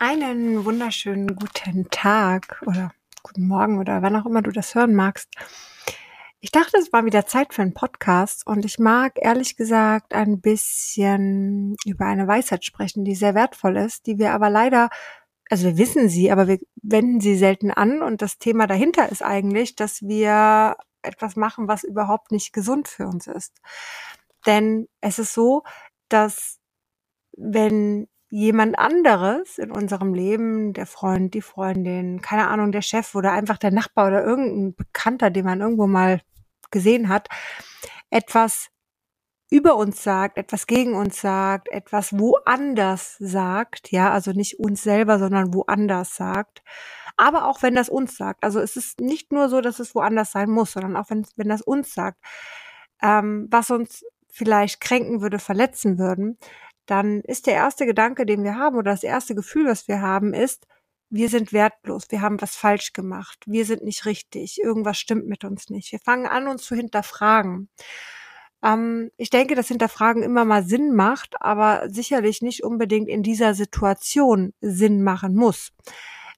[0.00, 2.92] Einen wunderschönen guten Tag oder
[3.24, 5.28] guten Morgen oder wann auch immer du das hören magst.
[6.38, 10.40] Ich dachte, es war wieder Zeit für einen Podcast und ich mag ehrlich gesagt ein
[10.40, 14.88] bisschen über eine Weisheit sprechen, die sehr wertvoll ist, die wir aber leider,
[15.50, 19.24] also wir wissen sie, aber wir wenden sie selten an und das Thema dahinter ist
[19.24, 23.52] eigentlich, dass wir etwas machen, was überhaupt nicht gesund für uns ist.
[24.46, 25.64] Denn es ist so,
[26.08, 26.60] dass
[27.36, 33.32] wenn jemand anderes in unserem Leben, der Freund, die Freundin, keine Ahnung, der Chef oder
[33.32, 36.20] einfach der Nachbar oder irgendein Bekannter, den man irgendwo mal
[36.70, 37.28] gesehen hat,
[38.10, 38.68] etwas
[39.50, 45.18] über uns sagt, etwas gegen uns sagt, etwas woanders sagt, ja, also nicht uns selber,
[45.18, 46.62] sondern woanders sagt.
[47.16, 50.32] Aber auch wenn das uns sagt, also es ist nicht nur so, dass es woanders
[50.32, 52.18] sein muss, sondern auch wenn, wenn das uns sagt,
[53.02, 56.38] ähm, was uns vielleicht kränken würde, verletzen würden,
[56.88, 60.32] dann ist der erste Gedanke, den wir haben oder das erste Gefühl, was wir haben,
[60.32, 60.66] ist,
[61.10, 65.44] wir sind wertlos, wir haben was falsch gemacht, wir sind nicht richtig, irgendwas stimmt mit
[65.44, 65.92] uns nicht.
[65.92, 67.68] Wir fangen an, uns zu hinterfragen.
[68.62, 73.54] Ähm, ich denke, dass Hinterfragen immer mal Sinn macht, aber sicherlich nicht unbedingt in dieser
[73.54, 75.72] Situation Sinn machen muss.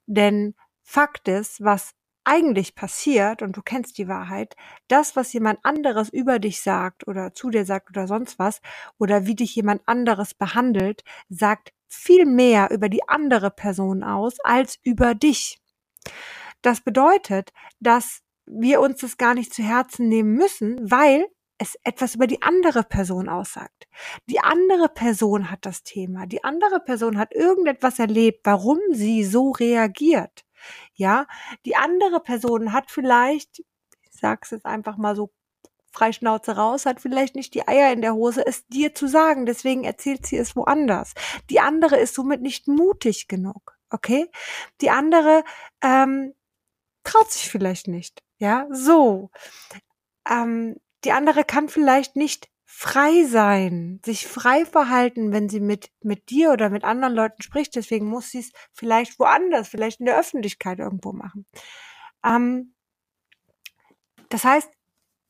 [0.07, 1.93] Denn Fakt ist, was
[2.31, 4.55] eigentlich passiert, und du kennst die Wahrheit,
[4.87, 8.61] das, was jemand anderes über dich sagt oder zu dir sagt oder sonst was,
[8.99, 14.79] oder wie dich jemand anderes behandelt, sagt viel mehr über die andere Person aus als
[14.85, 15.59] über dich.
[16.63, 21.27] Das bedeutet, dass wir uns das gar nicht zu Herzen nehmen müssen, weil
[21.59, 23.89] es etwas über die andere Person aussagt.
[24.27, 26.27] Die andere Person hat das Thema.
[26.27, 30.45] Die andere Person hat irgendetwas erlebt, warum sie so reagiert.
[30.95, 31.27] Ja,
[31.65, 35.31] die andere Person hat vielleicht, ich sag's jetzt einfach mal so
[35.93, 39.47] Freischnauze raus, hat vielleicht nicht die Eier in der Hose, es dir zu sagen.
[39.47, 41.15] Deswegen erzählt sie es woanders.
[41.51, 43.77] Die andere ist somit nicht mutig genug.
[43.91, 44.31] Okay?
[44.81, 45.43] Die andere
[45.83, 46.35] ähm,
[47.03, 48.23] traut sich vielleicht nicht.
[48.39, 49.31] Ja, so.
[50.29, 56.31] Ähm, die andere kann vielleicht nicht frei sein, sich frei verhalten, wenn sie mit, mit
[56.31, 57.75] dir oder mit anderen Leuten spricht.
[57.75, 61.47] Deswegen muss sie es vielleicht woanders, vielleicht in der Öffentlichkeit irgendwo machen.
[62.25, 62.75] Ähm,
[64.29, 64.71] das heißt,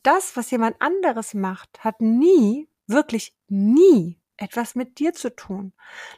[0.03, 5.73] das, was jemand anderes macht, hat nie, wirklich nie etwas mit dir zu tun.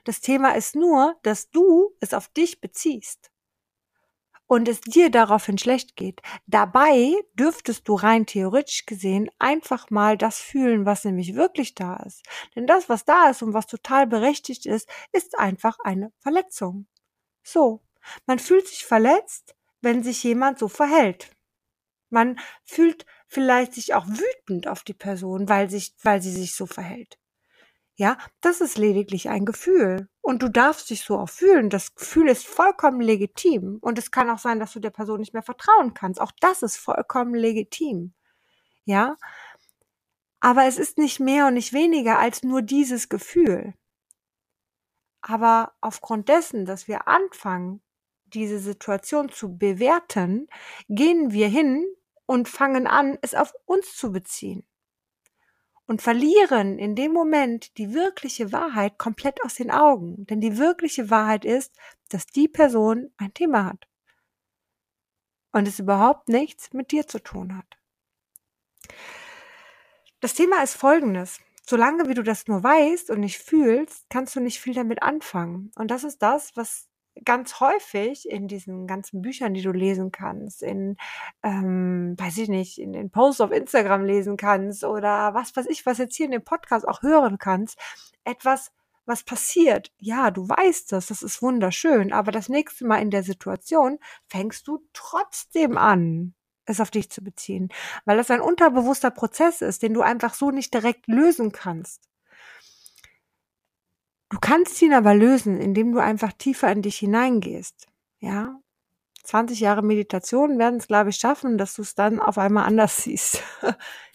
[0.04, 3.31] Das Thema ist nur, dass du es auf dich beziehst
[4.52, 6.20] und es dir daraufhin schlecht geht.
[6.46, 12.22] Dabei dürftest du rein theoretisch gesehen einfach mal das fühlen, was nämlich wirklich da ist.
[12.54, 16.86] Denn das, was da ist und was total berechtigt ist, ist einfach eine Verletzung.
[17.42, 17.80] So.
[18.26, 21.30] Man fühlt sich verletzt, wenn sich jemand so verhält.
[22.10, 26.66] Man fühlt vielleicht sich auch wütend auf die Person, weil sich, weil sie sich so
[26.66, 27.18] verhält.
[27.96, 30.08] Ja, das ist lediglich ein Gefühl.
[30.22, 31.68] Und du darfst dich so auch fühlen.
[31.68, 33.78] Das Gefühl ist vollkommen legitim.
[33.80, 36.20] Und es kann auch sein, dass du der Person nicht mehr vertrauen kannst.
[36.20, 38.14] Auch das ist vollkommen legitim.
[38.84, 39.16] Ja.
[40.40, 43.74] Aber es ist nicht mehr und nicht weniger als nur dieses Gefühl.
[45.20, 47.82] Aber aufgrund dessen, dass wir anfangen,
[48.24, 50.48] diese Situation zu bewerten,
[50.88, 51.84] gehen wir hin
[52.26, 54.66] und fangen an, es auf uns zu beziehen
[55.86, 60.26] und verlieren in dem Moment die wirkliche Wahrheit komplett aus den Augen.
[60.26, 61.74] Denn die wirkliche Wahrheit ist,
[62.08, 63.88] dass die Person ein Thema hat
[65.52, 67.78] und es überhaupt nichts mit dir zu tun hat.
[70.20, 71.40] Das Thema ist folgendes.
[71.64, 75.70] Solange wie du das nur weißt und nicht fühlst, kannst du nicht viel damit anfangen.
[75.76, 76.88] Und das ist das, was
[77.24, 80.96] ganz häufig in diesen ganzen Büchern, die du lesen kannst, in,
[81.42, 85.84] ähm, weiß ich nicht, in den Posts auf Instagram lesen kannst oder was weiß ich,
[85.86, 87.78] was jetzt hier in dem Podcast auch hören kannst,
[88.24, 88.72] etwas,
[89.04, 89.92] was passiert.
[89.98, 93.98] Ja, du weißt das, das ist wunderschön, aber das nächste Mal in der Situation
[94.28, 96.34] fängst du trotzdem an,
[96.64, 97.68] es auf dich zu beziehen,
[98.04, 102.08] weil das ein unterbewusster Prozess ist, den du einfach so nicht direkt lösen kannst.
[104.32, 107.86] Du kannst ihn aber lösen, indem du einfach tiefer in dich hineingehst.
[108.18, 108.58] Ja.
[109.24, 112.96] 20 Jahre Meditation werden es, glaube ich, schaffen, dass du es dann auf einmal anders
[113.04, 113.42] siehst.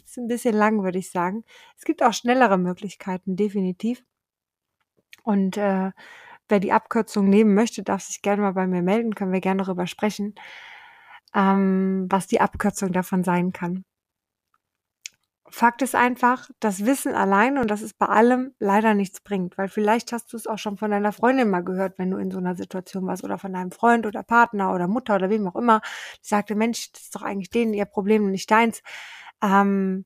[0.04, 1.46] ist ein bisschen lang, würde ich sagen.
[1.78, 4.04] Es gibt auch schnellere Möglichkeiten, definitiv.
[5.22, 5.92] Und äh,
[6.50, 9.62] wer die Abkürzung nehmen möchte, darf sich gerne mal bei mir melden, können wir gerne
[9.62, 10.34] darüber sprechen,
[11.36, 13.86] ähm, was die Abkürzung davon sein kann.
[15.50, 19.70] Fakt ist einfach, das Wissen allein und das ist bei allem leider nichts bringt, weil
[19.70, 22.38] vielleicht hast du es auch schon von deiner Freundin mal gehört, wenn du in so
[22.38, 25.82] einer Situation warst oder von deinem Freund oder Partner oder Mutter oder wem auch immer,
[26.24, 28.82] die sagte, Mensch, das ist doch eigentlich denen ihr Problem und nicht deins.
[29.42, 30.06] Ähm,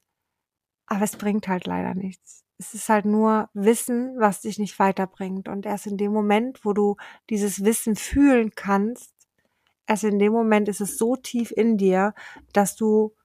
[0.85, 2.43] aber es bringt halt leider nichts.
[2.57, 5.47] Es ist halt nur Wissen, was dich nicht weiterbringt.
[5.47, 6.97] Und erst in dem Moment, wo du
[7.29, 9.13] dieses Wissen fühlen kannst,
[9.87, 12.13] erst in dem Moment ist es so tief in dir,
[12.53, 13.15] dass du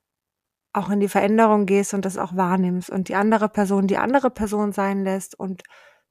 [0.76, 4.31] auch in die Veränderung gehst und das auch wahrnimmst und die andere Person die andere
[4.31, 5.62] Person sein lässt und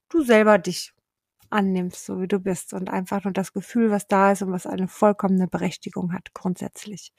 [0.09, 0.93] du selber dich
[1.51, 4.65] annimmst, so wie du bist und einfach nur das Gefühl, was da ist und was
[4.65, 7.13] eine vollkommene Berechtigung hat, grundsätzlich.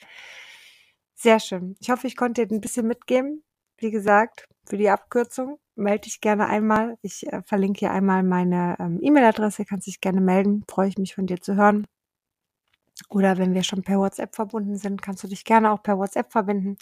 [1.15, 1.77] Sehr schön.
[1.81, 3.43] Ich hoffe, ich konnte dir ein bisschen mitgeben.
[3.79, 6.99] Wie gesagt, für die Abkürzung melde dich gerne einmal.
[7.03, 10.65] Ich äh, verlinke hier einmal meine ähm, E-Mail-Adresse, kannst dich gerne melden.
[10.69, 11.87] Freue ich mich von dir zu hören.
[13.09, 16.33] Oder wenn wir schon per WhatsApp verbunden sind, kannst du dich gerne auch per WhatsApp
[16.33, 16.77] verbinden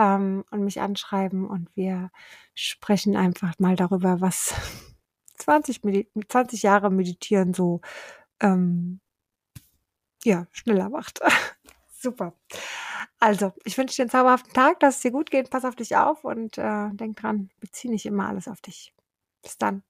[0.00, 2.10] ähm, und mich anschreiben und wir
[2.54, 4.54] sprechen einfach mal darüber, was
[5.38, 5.80] 20,
[6.28, 7.82] 20 Jahre Meditieren so
[8.40, 9.00] ähm,
[10.24, 11.20] ja, schneller macht.
[12.00, 12.34] Super.
[13.18, 15.50] Also, ich wünsche dir einen zauberhaften Tag, dass es dir gut geht.
[15.50, 18.94] Pass auf dich auf und äh, denk dran, bezieh nicht immer alles auf dich.
[19.42, 19.82] Bis dann.